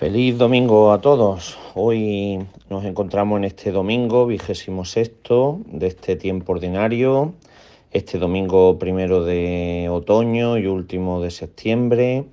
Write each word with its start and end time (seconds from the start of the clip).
Feliz 0.00 0.38
domingo 0.38 0.92
a 0.92 1.02
todos. 1.02 1.58
Hoy 1.74 2.38
nos 2.70 2.86
encontramos 2.86 3.36
en 3.36 3.44
este 3.44 3.70
domingo 3.70 4.24
vigésimo 4.24 4.86
sexto 4.86 5.60
de 5.66 5.88
este 5.88 6.16
tiempo 6.16 6.52
ordinario, 6.52 7.34
este 7.90 8.18
domingo 8.18 8.78
primero 8.78 9.22
de 9.26 9.88
otoño 9.90 10.56
y 10.56 10.66
último 10.68 11.20
de 11.20 11.30
septiembre, 11.30 12.24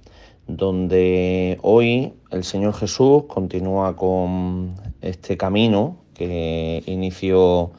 donde 0.47 1.57
hoy 1.61 2.13
el 2.31 2.45
Señor 2.45 2.73
Jesús 2.73 3.23
continúa 3.27 3.97
con 3.97 4.75
este 5.01 5.35
camino 5.35 5.97
que 6.13 6.81
inició 6.85 7.71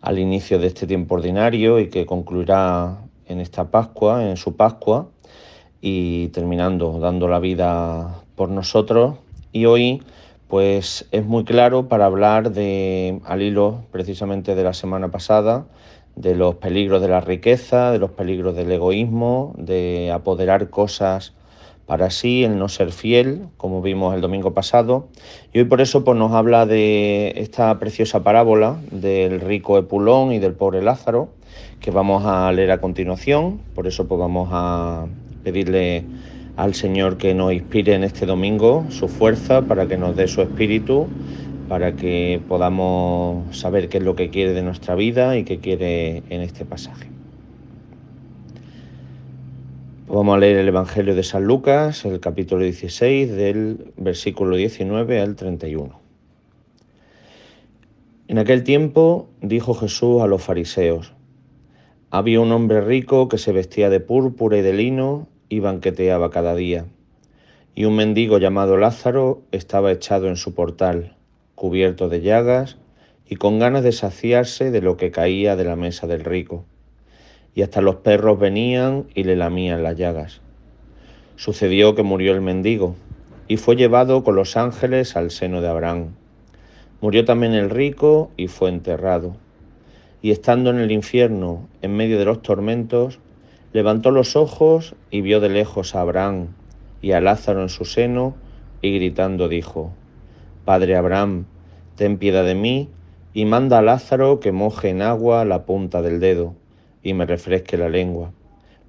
al 0.00 0.18
inicio 0.18 0.58
de 0.58 0.68
este 0.68 0.86
tiempo 0.86 1.16
ordinario 1.16 1.78
y 1.78 1.90
que 1.90 2.06
concluirá 2.06 3.02
en 3.26 3.40
esta 3.40 3.70
Pascua, 3.70 4.26
en 4.26 4.38
su 4.38 4.56
Pascua, 4.56 5.10
y 5.82 6.28
terminando 6.28 6.98
dando 7.00 7.28
la 7.28 7.38
vida 7.38 8.22
por 8.34 8.48
nosotros 8.48 9.16
y 9.52 9.66
hoy 9.66 10.02
pues 10.48 11.06
es 11.10 11.24
muy 11.24 11.44
claro 11.44 11.88
para 11.88 12.06
hablar 12.06 12.52
de 12.52 13.20
al 13.24 13.42
hilo 13.42 13.84
precisamente 13.90 14.54
de 14.54 14.62
la 14.62 14.74
semana 14.74 15.10
pasada 15.10 15.66
de 16.16 16.34
los 16.34 16.56
peligros 16.56 17.02
de 17.02 17.08
la 17.08 17.20
riqueza, 17.20 17.92
de 17.92 17.98
los 17.98 18.10
peligros 18.10 18.56
del 18.56 18.72
egoísmo, 18.72 19.54
de 19.58 20.10
apoderar 20.10 20.70
cosas 20.70 21.34
para 21.84 22.10
sí, 22.10 22.42
el 22.42 22.58
no 22.58 22.68
ser 22.68 22.90
fiel, 22.90 23.46
como 23.58 23.80
vimos 23.80 24.14
el 24.14 24.20
domingo 24.20 24.52
pasado. 24.54 25.08
Y 25.52 25.60
hoy 25.60 25.66
por 25.66 25.80
eso 25.80 26.04
pues, 26.04 26.18
nos 26.18 26.32
habla 26.32 26.66
de 26.66 27.34
esta 27.36 27.78
preciosa 27.78 28.24
parábola 28.24 28.78
del 28.90 29.40
rico 29.40 29.78
Epulón 29.78 30.32
y 30.32 30.40
del 30.40 30.54
pobre 30.54 30.82
Lázaro, 30.82 31.28
que 31.78 31.92
vamos 31.92 32.24
a 32.24 32.50
leer 32.50 32.72
a 32.72 32.80
continuación. 32.80 33.60
Por 33.74 33.86
eso 33.86 34.08
pues 34.08 34.18
vamos 34.18 34.48
a 34.50 35.06
pedirle 35.44 36.04
al 36.56 36.74
Señor 36.74 37.18
que 37.18 37.34
nos 37.34 37.52
inspire 37.52 37.94
en 37.94 38.02
este 38.02 38.24
domingo 38.24 38.86
su 38.88 39.08
fuerza 39.08 39.62
para 39.62 39.86
que 39.86 39.98
nos 39.98 40.16
dé 40.16 40.26
su 40.26 40.40
espíritu, 40.40 41.06
para 41.68 41.96
que 41.96 42.40
podamos 42.48 43.56
saber 43.56 43.88
qué 43.88 43.98
es 43.98 44.04
lo 44.04 44.16
que 44.16 44.30
quiere 44.30 44.54
de 44.54 44.62
nuestra 44.62 44.94
vida 44.94 45.36
y 45.36 45.44
qué 45.44 45.58
quiere 45.58 46.22
en 46.30 46.40
este 46.40 46.64
pasaje. 46.64 47.10
Vamos 50.08 50.36
a 50.36 50.38
leer 50.38 50.58
el 50.58 50.68
Evangelio 50.68 51.14
de 51.14 51.24
San 51.24 51.44
Lucas, 51.44 52.04
el 52.04 52.20
capítulo 52.20 52.62
16, 52.62 53.32
del 53.32 53.92
versículo 53.96 54.56
19 54.56 55.20
al 55.20 55.36
31. 55.36 56.00
En 58.28 58.38
aquel 58.38 58.64
tiempo 58.64 59.28
dijo 59.42 59.74
Jesús 59.74 60.22
a 60.22 60.26
los 60.26 60.42
fariseos, 60.42 61.12
había 62.10 62.40
un 62.40 62.50
hombre 62.52 62.80
rico 62.80 63.28
que 63.28 63.36
se 63.36 63.52
vestía 63.52 63.90
de 63.90 64.00
púrpura 64.00 64.56
y 64.56 64.62
de 64.62 64.72
lino 64.72 65.28
y 65.48 65.60
banqueteaba 65.60 66.30
cada 66.30 66.54
día. 66.54 66.86
Y 67.74 67.84
un 67.84 67.96
mendigo 67.96 68.38
llamado 68.38 68.76
Lázaro 68.76 69.42
estaba 69.52 69.92
echado 69.92 70.28
en 70.28 70.36
su 70.36 70.54
portal, 70.54 71.14
cubierto 71.54 72.08
de 72.08 72.20
llagas 72.20 72.78
y 73.28 73.36
con 73.36 73.58
ganas 73.58 73.82
de 73.82 73.92
saciarse 73.92 74.70
de 74.70 74.80
lo 74.80 74.96
que 74.96 75.10
caía 75.10 75.56
de 75.56 75.64
la 75.64 75.76
mesa 75.76 76.06
del 76.06 76.24
rico. 76.24 76.64
Y 77.54 77.62
hasta 77.62 77.80
los 77.80 77.96
perros 77.96 78.38
venían 78.38 79.06
y 79.14 79.24
le 79.24 79.36
lamían 79.36 79.82
las 79.82 79.96
llagas. 79.96 80.40
Sucedió 81.36 81.94
que 81.94 82.02
murió 82.02 82.32
el 82.32 82.40
mendigo 82.40 82.96
y 83.48 83.56
fue 83.56 83.76
llevado 83.76 84.24
con 84.24 84.36
los 84.36 84.56
ángeles 84.56 85.16
al 85.16 85.30
seno 85.30 85.60
de 85.60 85.68
Abraham. 85.68 86.14
Murió 87.00 87.24
también 87.24 87.52
el 87.52 87.70
rico 87.70 88.30
y 88.36 88.48
fue 88.48 88.70
enterrado. 88.70 89.36
Y 90.22 90.30
estando 90.30 90.70
en 90.70 90.78
el 90.78 90.90
infierno, 90.90 91.68
en 91.82 91.94
medio 91.94 92.18
de 92.18 92.24
los 92.24 92.42
tormentos, 92.42 93.20
Levantó 93.76 94.10
los 94.10 94.36
ojos 94.36 94.94
y 95.10 95.20
vio 95.20 95.38
de 95.38 95.50
lejos 95.50 95.94
a 95.94 96.00
Abraham 96.00 96.54
y 97.02 97.12
a 97.12 97.20
Lázaro 97.20 97.60
en 97.60 97.68
su 97.68 97.84
seno, 97.84 98.34
y 98.80 98.94
gritando 98.94 99.50
dijo, 99.50 99.92
Padre 100.64 100.96
Abraham, 100.96 101.44
ten 101.94 102.16
piedad 102.16 102.42
de 102.42 102.54
mí, 102.54 102.88
y 103.34 103.44
manda 103.44 103.76
a 103.76 103.82
Lázaro 103.82 104.40
que 104.40 104.50
moje 104.50 104.88
en 104.88 105.02
agua 105.02 105.44
la 105.44 105.66
punta 105.66 106.00
del 106.00 106.20
dedo, 106.20 106.54
y 107.02 107.12
me 107.12 107.26
refresque 107.26 107.76
la 107.76 107.90
lengua, 107.90 108.32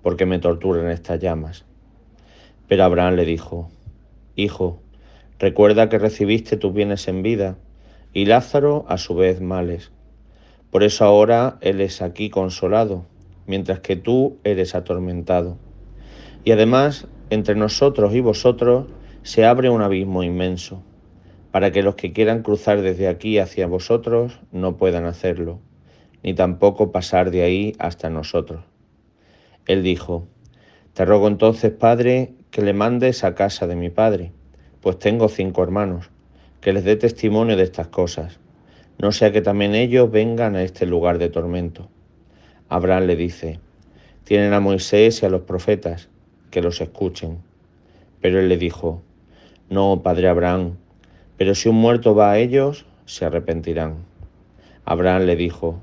porque 0.03 0.25
me 0.25 0.39
torturan 0.39 0.89
estas 0.89 1.19
llamas. 1.19 1.66
Pero 2.69 2.85
Abraham 2.85 3.16
le 3.16 3.25
dijo, 3.25 3.69
Hijo, 4.38 4.79
recuerda 5.38 5.89
que 5.89 6.00
recibiste 6.00 6.56
tus 6.56 6.73
bienes 6.73 7.09
en 7.09 7.23
vida, 7.23 7.57
y 8.13 8.23
Lázaro 8.23 8.85
a 8.88 8.97
su 8.97 9.16
vez 9.16 9.41
males. 9.41 9.91
Por 10.72 10.83
eso 10.83 11.03
ahora 11.03 11.57
él 11.59 11.81
es 11.81 12.01
aquí 12.01 12.29
consolado 12.29 13.03
mientras 13.47 13.80
que 13.80 13.96
tú 13.96 14.38
eres 14.44 14.75
atormentado. 14.75 15.58
Y 16.44 16.52
además, 16.52 17.08
entre 17.30 17.56
nosotros 17.56 18.13
y 18.13 18.22
vosotros 18.22 18.85
se 19.24 19.46
abre 19.46 19.69
un 19.69 19.81
abismo 19.81 20.24
inmenso, 20.24 20.84
para 21.52 21.72
que 21.72 21.81
los 21.81 21.96
que 21.96 22.13
quieran 22.13 22.44
cruzar 22.44 22.81
desde 22.81 23.07
aquí 23.07 23.40
hacia 23.40 23.68
vosotros 23.68 24.40
no 24.52 24.78
puedan 24.78 25.06
hacerlo, 25.06 25.59
ni 26.24 26.34
tampoco 26.34 26.91
pasar 26.91 27.31
de 27.31 27.41
ahí 27.41 27.74
hasta 27.80 28.09
nosotros. 28.09 28.63
Él 29.66 29.84
dijo, 29.84 30.28
Te 30.94 31.03
ruego 31.03 31.28
entonces, 31.28 31.72
Padre, 31.72 32.34
que 32.52 32.62
le 32.62 32.74
mandes 32.74 33.24
a 33.24 33.36
casa 33.36 33.68
de 33.68 33.75
mi 33.75 33.90
Padre, 33.90 34.31
pues 34.81 35.00
tengo 35.00 35.28
cinco 35.28 35.63
hermanos, 35.63 36.09
que 36.62 36.74
les 36.74 36.84
dé 36.84 36.96
testimonio 36.96 37.57
de 37.57 37.63
estas 37.63 37.88
cosas, 37.88 38.40
no 38.97 39.12
sea 39.12 39.31
que 39.31 39.41
también 39.41 39.75
ellos 39.75 40.09
vengan 40.09 40.56
a 40.56 40.63
este 40.63 40.86
lugar 40.86 41.18
de 41.18 41.30
tormento. 41.30 41.90
Abraham 42.69 43.05
le 43.05 43.16
dice, 43.16 43.59
tienen 44.23 44.53
a 44.53 44.59
Moisés 44.59 45.22
y 45.22 45.25
a 45.25 45.29
los 45.29 45.41
profetas, 45.41 46.09
que 46.51 46.61
los 46.61 46.81
escuchen. 46.81 47.38
Pero 48.19 48.39
él 48.39 48.50
le 48.50 48.57
dijo, 48.57 49.01
no, 49.69 50.01
padre 50.03 50.28
Abraham, 50.28 50.75
pero 51.38 51.56
si 51.56 51.69
un 51.69 51.75
muerto 51.75 52.13
va 52.13 52.31
a 52.31 52.39
ellos, 52.39 52.85
se 53.06 53.25
arrepentirán. 53.25 54.06
Abraham 54.83 55.23
le 55.23 55.35
dijo, 55.35 55.79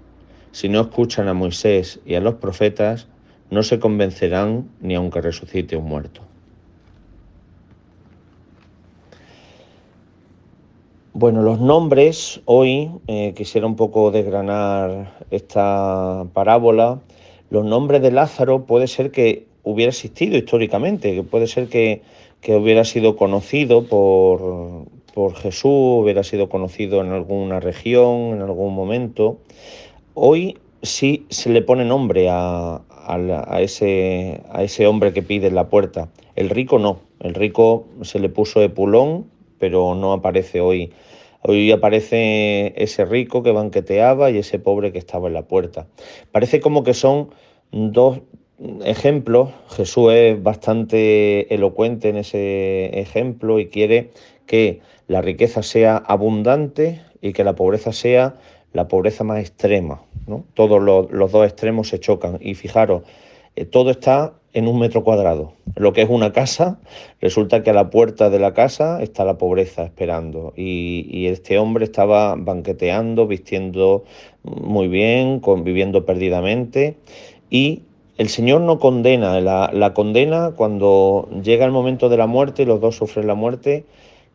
si 0.53 0.69
no 0.69 0.81
escuchan 0.83 1.28
a 1.28 1.34
Moisés 1.34 2.00
y 2.05 2.17
a 2.17 2.21
los 2.21 2.34
profetas, 2.34 3.09
no 3.50 3.62
se 3.62 3.78
convencerán 3.78 4.69
ni 4.81 4.94
aunque 4.94 5.21
resucite 5.21 5.77
un 5.77 5.84
muerto. 5.84 6.23
Bueno, 11.17 11.43
los 11.43 11.61
nombres, 11.61 12.41
hoy 12.45 12.91
eh, 13.07 13.35
quisiera 13.37 13.69
un 13.69 13.77
poco 13.77 14.11
desgranar 14.11 15.17
esta 15.31 16.27
parábola. 16.33 17.03
Los 17.51 17.65
nombres 17.65 18.03
de 18.03 18.11
Lázaro 18.11 18.67
puede 18.67 18.89
ser 18.89 19.13
que 19.13 19.47
hubiera 19.63 19.91
existido 19.91 20.37
históricamente, 20.37 21.15
que 21.15 21.23
puede 21.23 21.47
ser 21.47 21.69
que, 21.69 22.03
hubiera 22.49 22.85
sido 22.85 23.15
conocido 23.15 23.87
por, 23.87 24.87
por, 25.15 25.37
Jesús, 25.37 26.03
hubiera 26.03 26.25
sido 26.25 26.49
conocido 26.49 27.01
en 27.01 27.13
alguna 27.13 27.61
región, 27.61 28.33
en 28.33 28.43
algún 28.43 28.75
momento. 28.75 29.39
Hoy 30.15 30.59
sí 30.83 31.27
se 31.31 31.49
le 31.49 31.63
pone 31.63 31.85
nombre 31.85 32.29
a, 32.29 32.81
a, 32.91 33.61
ese, 33.61 34.41
a 34.51 34.65
ese 34.65 34.89
hombre 34.89 35.13
que 35.13 35.23
pide 35.23 35.47
en 35.47 35.55
la 35.55 35.69
puerta. 35.69 36.09
El 36.35 36.51
rico 36.51 36.81
no, 36.81 36.99
el 37.21 37.35
rico 37.35 37.87
se 38.03 38.19
le 38.19 38.31
puso 38.31 38.61
Epulón 38.63 39.33
pero 39.65 39.95
no 39.95 40.13
aparece 40.13 40.61
hoy. 40.61 40.93
Hoy 41.41 41.73
aparece 41.73 42.75
ese 42.77 43.07
rico 43.07 43.43
que 43.43 43.51
banqueteaba 43.51 44.31
y 44.31 44.37
ese 44.37 44.59
pobre 44.59 44.93
que 44.93 44.99
estaba 44.99 45.29
en 45.29 45.33
la 45.33 45.49
puerta. 45.49 45.87
Parece 46.33 46.61
como 46.61 46.85
que 46.85 46.93
son 46.93 47.31
dos 47.73 48.21
ejemplos. 48.85 49.49
Jesús 49.71 50.13
es 50.13 50.43
bastante 50.43 51.55
elocuente 51.55 52.11
en 52.11 52.19
ese 52.19 53.01
ejemplo 53.01 53.59
y 53.59 53.69
quiere 53.69 54.11
que 54.45 54.81
la 55.09 55.23
riqueza 55.23 55.63
sea 55.63 55.97
abundante 55.97 57.01
y 57.23 57.33
que 57.33 57.43
la 57.43 57.55
pobreza 57.55 57.95
sea 57.95 58.35
la 58.75 58.87
pobreza 58.87 59.25
más 59.25 59.41
extrema. 59.41 60.03
¿no? 60.27 60.45
Todos 60.53 60.83
los, 60.83 61.33
dos 61.33 61.47
extremos 61.47 61.89
se 61.89 62.01
chocan. 62.01 62.37
Y 62.39 62.53
fijaros, 62.53 63.05
eh, 63.57 63.65
todo 63.65 63.91
está 63.93 64.35
en 64.55 64.69
un 64.69 64.79
metro 64.79 65.05
cuadrado. 65.05 65.53
Lo 65.77 65.93
que 65.93 66.03
es 66.03 66.09
una 66.09 66.33
casa, 66.33 66.79
resulta 67.21 67.63
que 67.63 67.71
a 67.71 67.75
la 67.75 67.91
puerta 67.91 68.31
de 68.31 68.39
la 68.39 68.55
casa 68.55 69.03
está 69.03 69.25
la 69.25 69.37
pobreza 69.37 69.83
esperando. 69.83 70.55
Y, 70.56 71.27
este 71.27 71.59
hombre 71.59 71.85
estaba 71.85 72.37
banqueteando, 72.37 73.27
vistiendo 73.27 74.05
muy 74.45 74.89
bien, 74.89 75.41
conviviendo 75.41 76.06
perdidamente. 76.06 76.97
Y 77.51 77.83
el 78.17 78.29
Señor 78.29 78.61
no 78.61 78.79
condena, 78.79 79.41
la, 79.41 79.71
la 79.73 79.93
condena 79.93 80.53
cuando 80.57 81.29
llega 81.43 81.65
el 81.65 81.73
momento 81.73 82.09
de 82.09 82.17
la 82.17 82.29
muerte 82.29 82.62
y 82.62 82.67
los 82.67 82.81
dos 82.81 82.97
sufren 82.97 83.27
la 83.27 83.35
muerte. 83.35 83.85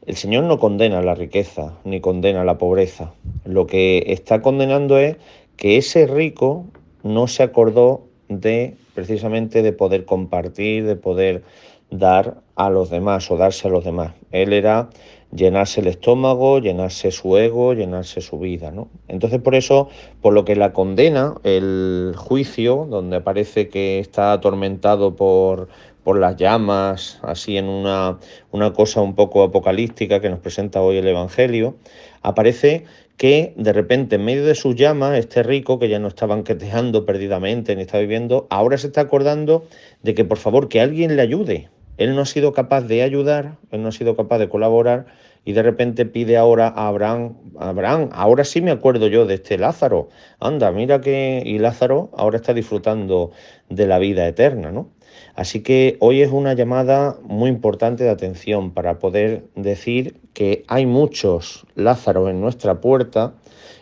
El 0.06 0.18
Señor 0.18 0.44
no 0.44 0.60
condena 0.60 1.02
la 1.02 1.16
riqueza 1.16 1.78
ni 1.86 2.02
condena 2.02 2.44
la 2.44 2.58
pobreza. 2.58 3.14
Lo 3.46 3.68
que 3.68 4.04
está 4.08 4.42
condenando 4.42 4.98
es 4.98 5.16
que 5.56 5.78
ese 5.78 6.08
rico 6.08 6.66
no 7.04 7.28
se 7.28 7.44
acordó 7.44 8.09
de 8.30 8.76
precisamente 8.94 9.62
de 9.62 9.74
poder 9.74 10.06
compartir, 10.06 10.86
de 10.86 10.96
poder 10.96 11.44
dar 11.92 12.38
a 12.56 12.70
los 12.70 12.90
demás 12.90 13.30
o 13.32 13.38
darse 13.38 13.68
a 13.68 13.72
los 13.72 13.84
demás. 13.84 14.14
Él 14.32 14.54
era 14.54 14.90
llenarse 15.32 15.82
el 15.82 15.88
estómago, 15.88 16.60
llenarse 16.60 17.12
su 17.12 17.38
ego, 17.38 17.74
llenarse 17.74 18.22
su 18.22 18.40
vida. 18.40 18.72
¿no? 18.72 18.88
Entonces 19.08 19.42
por 19.42 19.56
eso, 19.56 19.90
por 20.22 20.34
lo 20.34 20.46
que 20.46 20.56
la 20.56 20.74
condena, 20.74 21.36
el 21.44 22.14
juicio, 22.16 22.88
donde 22.90 23.22
parece 23.22 23.70
que 23.70 24.00
está 24.00 24.32
atormentado 24.32 25.16
por, 25.16 25.68
por 26.04 26.20
las 26.20 26.36
llamas, 26.38 27.20
así 27.24 27.58
en 27.58 27.66
una, 27.66 28.20
una 28.52 28.74
cosa 28.74 29.02
un 29.02 29.16
poco 29.16 29.44
apocalíptica 29.44 30.20
que 30.20 30.30
nos 30.30 30.40
presenta 30.40 30.82
hoy 30.82 30.98
el 30.98 31.08
Evangelio, 31.08 31.76
aparece 32.22 32.86
que 33.20 33.54
de 33.58 33.74
repente 33.74 34.16
en 34.16 34.24
medio 34.24 34.46
de 34.46 34.56
sus 34.56 34.78
llamas, 34.78 35.20
este 35.20 35.44
rico 35.44 35.78
que 35.78 35.90
ya 35.90 36.00
no 36.00 36.08
está 36.08 36.26
banqueteando 36.26 37.06
perdidamente 37.06 37.76
ni 37.76 37.82
está 37.82 38.00
viviendo, 38.00 38.48
ahora 38.50 38.78
se 38.78 38.88
está 38.88 39.02
acordando 39.02 39.66
de 40.04 40.16
que 40.16 40.24
por 40.24 40.38
favor 40.38 40.70
que 40.70 40.80
alguien 40.80 41.18
le 41.18 41.22
ayude. 41.22 41.70
Él 41.98 42.16
no 42.16 42.22
ha 42.22 42.26
sido 42.26 42.54
capaz 42.54 42.84
de 42.84 43.04
ayudar, 43.04 43.58
él 43.72 43.84
no 43.84 43.90
ha 43.90 43.92
sido 43.92 44.16
capaz 44.16 44.38
de 44.38 44.48
colaborar 44.48 45.08
y 45.46 45.54
de 45.54 45.64
repente 45.64 46.06
pide 46.06 46.38
ahora 46.38 46.68
a 46.68 46.88
Abraham, 46.88 47.38
Abraham, 47.58 48.10
ahora 48.12 48.44
sí 48.44 48.62
me 48.62 48.72
acuerdo 48.72 49.08
yo 49.08 49.26
de 49.26 49.36
este 49.36 49.58
Lázaro, 49.58 50.10
anda, 50.40 50.72
mira 50.72 51.02
que, 51.02 51.42
y 51.46 51.60
Lázaro 51.60 52.10
ahora 52.16 52.38
está 52.38 52.54
disfrutando 52.54 53.32
de 53.70 53.88
la 53.88 54.00
vida 54.00 54.28
eterna, 54.28 54.72
¿no? 54.72 54.90
Así 55.36 55.62
que 55.62 55.98
hoy 56.00 56.22
es 56.22 56.32
una 56.32 56.54
llamada 56.54 57.18
muy 57.24 57.50
importante 57.50 58.04
de 58.04 58.10
atención 58.10 58.72
para 58.72 59.00
poder 59.00 59.46
decir 59.56 60.20
que 60.34 60.64
hay 60.68 60.86
muchos 60.86 61.66
Lázaros 61.76 62.30
en 62.30 62.42
nuestra 62.42 62.82
puerta 62.82 63.34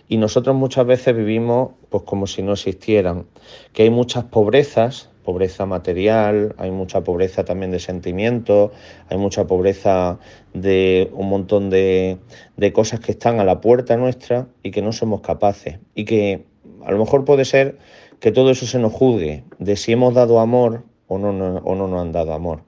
y 0.07 0.17
nosotros 0.17 0.55
muchas 0.55 0.85
veces 0.85 1.15
vivimos 1.15 1.71
pues 1.89 2.03
como 2.03 2.27
si 2.27 2.41
no 2.41 2.53
existieran, 2.53 3.25
que 3.73 3.83
hay 3.83 3.89
muchas 3.89 4.25
pobrezas, 4.25 5.09
pobreza 5.27 5.65
material, 5.65 6.55
hay 6.57 6.71
mucha 6.71 7.03
pobreza 7.03 7.43
también 7.43 7.69
de 7.69 7.79
sentimientos, 7.79 8.71
hay 9.09 9.17
mucha 9.17 9.45
pobreza 9.45 10.19
de 10.53 11.11
un 11.11 11.27
montón 11.27 11.69
de, 11.69 12.17
de 12.55 12.71
cosas 12.71 13.01
que 13.01 13.11
están 13.11 13.41
a 13.41 13.43
la 13.43 13.59
puerta 13.59 13.97
nuestra 13.97 14.47
y 14.63 14.71
que 14.71 14.81
no 14.81 14.93
somos 14.93 15.19
capaces 15.19 15.79
y 15.95 16.05
que 16.05 16.45
a 16.85 16.93
lo 16.93 16.97
mejor 16.97 17.25
puede 17.25 17.43
ser 17.43 17.77
que 18.21 18.31
todo 18.31 18.51
eso 18.51 18.65
se 18.65 18.79
nos 18.79 18.93
juzgue 18.93 19.43
de 19.59 19.75
si 19.75 19.91
hemos 19.91 20.13
dado 20.13 20.39
amor 20.39 20.85
o 21.09 21.17
no, 21.17 21.31
o 21.57 21.75
no 21.75 21.87
nos 21.89 22.01
han 22.01 22.13
dado 22.13 22.31
amor. 22.31 22.61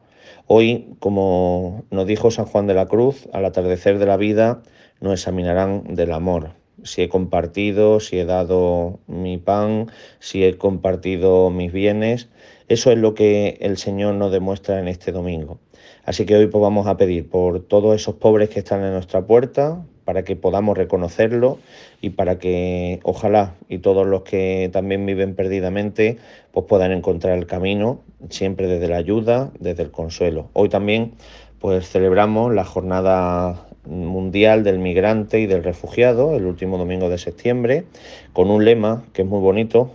Hoy, 0.46 0.98
como 1.00 1.86
nos 1.92 2.08
dijo 2.08 2.30
San 2.30 2.44
Juan 2.44 2.68
de 2.68 2.74
la 2.74 2.88
Cruz, 2.88 3.30
al 3.32 3.46
atardecer 3.46 4.00
de 4.00 4.06
la 4.06 4.18
vida 4.18 4.64
nos 5.00 5.14
examinarán 5.14 5.96
del 5.96 6.12
amor. 6.12 6.59
Si 6.84 7.02
he 7.02 7.10
compartido, 7.10 8.00
si 8.00 8.20
he 8.20 8.26
dado 8.26 9.00
mi 9.08 9.38
pan, 9.38 9.92
si 10.20 10.44
he 10.44 10.58
compartido 10.58 11.50
mis 11.50 11.72
bienes, 11.72 12.30
eso 12.68 12.92
es 12.92 12.98
lo 12.98 13.14
que 13.14 13.58
el 13.62 13.78
Señor 13.78 14.16
nos 14.16 14.32
demuestra 14.32 14.80
en 14.80 14.88
este 14.88 15.12
domingo. 15.12 15.60
Así 16.06 16.26
que 16.26 16.36
hoy 16.36 16.48
pues, 16.48 16.62
vamos 16.62 16.88
a 16.88 16.98
pedir 16.98 17.30
por 17.30 17.62
todos 17.62 17.96
esos 17.96 18.16
pobres 18.16 18.50
que 18.50 18.60
están 18.60 18.84
en 18.84 18.94
nuestra 18.94 19.26
puerta, 19.26 19.84
para 20.10 20.24
que 20.24 20.36
podamos 20.36 20.76
reconocerlo 20.76 21.60
y 22.02 22.10
para 22.10 22.40
que 22.40 23.00
ojalá 23.04 23.54
y 23.68 23.78
todos 23.78 24.08
los 24.08 24.24
que 24.24 24.68
también 24.74 25.06
viven 25.06 25.36
perdidamente 25.36 26.18
pues 26.52 26.66
puedan 26.66 26.92
encontrar 26.92 27.38
el 27.38 27.46
camino 27.46 28.00
siempre 28.28 28.66
desde 28.66 28.88
la 28.88 28.98
ayuda, 28.98 29.52
desde 29.60 29.84
el 29.84 29.92
consuelo. 29.92 30.50
Hoy 30.54 30.68
también 30.68 31.14
pues 31.60 31.88
celebramos 31.88 32.52
la 32.56 32.66
jornada 32.66 33.69
mundial 33.86 34.64
del 34.64 34.80
migrante 34.80 35.40
y 35.40 35.46
del 35.46 35.64
refugiado, 35.64 36.36
el 36.36 36.46
último 36.46 36.78
domingo 36.78 37.10
de 37.10 37.18
septiembre, 37.18 37.86
con 38.34 38.50
un 38.50 38.66
lema 38.66 39.04
que 39.14 39.24
es 39.24 39.28
muy 39.28 39.40
bonito, 39.40 39.92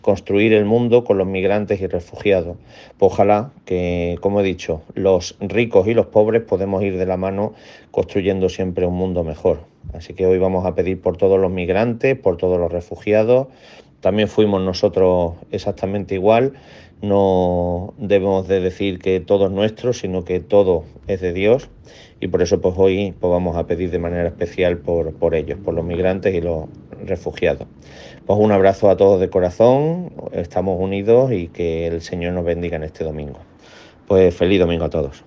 construir 0.00 0.52
el 0.52 0.64
mundo 0.64 1.04
con 1.04 1.18
los 1.18 1.26
migrantes 1.26 1.80
y 1.80 1.86
refugiados. 1.86 2.56
Pues 2.98 3.12
ojalá 3.12 3.50
que, 3.64 4.18
como 4.20 4.40
he 4.40 4.44
dicho, 4.44 4.82
los 4.94 5.36
ricos 5.40 5.86
y 5.88 5.94
los 5.94 6.06
pobres 6.06 6.42
podemos 6.42 6.82
ir 6.82 6.98
de 6.98 7.06
la 7.06 7.16
mano 7.16 7.54
construyendo 7.90 8.48
siempre 8.48 8.86
un 8.86 8.94
mundo 8.94 9.24
mejor. 9.24 9.60
Así 9.92 10.14
que 10.14 10.26
hoy 10.26 10.38
vamos 10.38 10.66
a 10.66 10.74
pedir 10.74 11.00
por 11.00 11.16
todos 11.16 11.38
los 11.38 11.50
migrantes, 11.50 12.18
por 12.18 12.36
todos 12.36 12.58
los 12.58 12.72
refugiados. 12.72 13.48
También 14.04 14.28
fuimos 14.28 14.60
nosotros 14.60 15.32
exactamente 15.50 16.14
igual 16.14 16.52
no 17.00 17.94
debemos 17.96 18.46
de 18.46 18.60
decir 18.60 18.98
que 18.98 19.18
todo 19.18 19.46
es 19.46 19.50
nuestro, 19.50 19.94
sino 19.94 20.26
que 20.26 20.40
todo 20.40 20.84
es 21.06 21.22
de 21.22 21.32
Dios 21.32 21.70
y 22.20 22.28
por 22.28 22.42
eso 22.42 22.60
pues 22.60 22.74
hoy 22.76 23.14
pues 23.18 23.30
vamos 23.30 23.56
a 23.56 23.66
pedir 23.66 23.90
de 23.90 23.98
manera 23.98 24.28
especial 24.28 24.76
por, 24.76 25.14
por 25.14 25.34
ellos, 25.34 25.58
por 25.64 25.72
los 25.72 25.86
migrantes 25.86 26.34
y 26.34 26.42
los 26.42 26.66
refugiados. 27.02 27.66
Pues 28.26 28.38
un 28.38 28.52
abrazo 28.52 28.90
a 28.90 28.98
todos 28.98 29.20
de 29.20 29.30
corazón, 29.30 30.12
estamos 30.32 30.78
unidos 30.78 31.32
y 31.32 31.48
que 31.48 31.86
el 31.86 32.02
Señor 32.02 32.34
nos 32.34 32.44
bendiga 32.44 32.76
en 32.76 32.84
este 32.84 33.04
domingo. 33.04 33.38
Pues 34.06 34.34
feliz 34.34 34.60
domingo 34.60 34.84
a 34.84 34.90
todos. 34.90 35.24